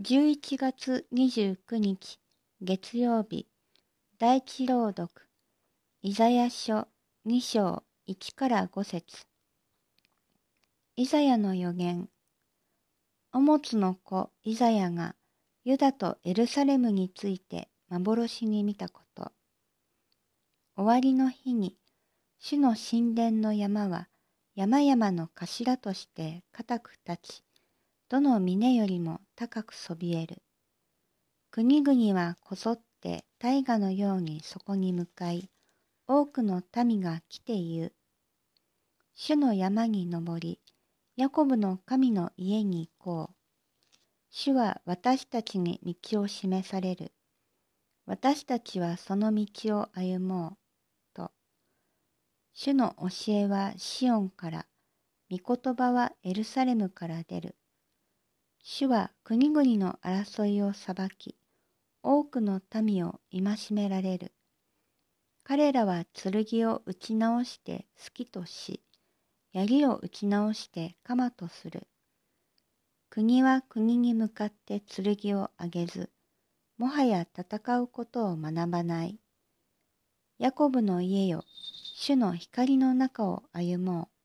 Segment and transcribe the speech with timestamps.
[0.00, 2.20] 11月29日
[2.62, 3.48] 月曜日
[4.20, 5.10] 第一朗読
[6.02, 6.86] イザヤ書
[7.26, 9.26] 2章1から5節。
[10.94, 12.08] イザヤの予言
[13.32, 15.16] オモツの子イザヤが
[15.64, 19.32] ユダとエルサレムについて幻に見たこと。
[20.76, 21.76] 終わりの日に
[22.38, 24.06] 主の神殿の山は
[24.54, 27.47] 山々の頭として固く立ち
[28.10, 30.42] どの峰よりも高くそびえる。
[31.50, 35.50] 国々はこぞって大河のようにそこに向かい、
[36.06, 37.92] 多くの民が来て言う。
[39.14, 40.58] 主の山に登り、
[41.16, 43.34] ヤコブの神の家に行こう。
[44.30, 47.12] 主は私たちに道を示される。
[48.06, 50.56] 私たちはその道を歩も
[51.12, 51.14] う。
[51.14, 51.30] と。
[52.54, 54.66] 主の教えはシオンから、
[55.30, 57.56] 御言葉はエルサレムから出る。
[58.70, 61.34] 主は国々の争いを裁き、
[62.02, 64.32] 多くの民を戒められる。
[65.42, 68.82] 彼らは剣を打ち直して好きとし、
[69.54, 71.86] 槍を打ち直して鎌とする。
[73.08, 76.10] 国は国に向かって剣を上げず、
[76.76, 79.18] もはや戦うことを学ばない。
[80.36, 81.42] ヤコブの家よ、
[81.94, 84.17] 主の光の中を歩もう。